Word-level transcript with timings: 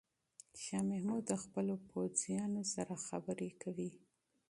شاه 0.63 0.83
محمود 0.89 1.23
د 1.27 1.33
خپلو 1.43 1.73
پوځیانو 1.89 2.61
سره 2.73 2.93
خبرې 3.07 3.49
کوي. 3.61 3.91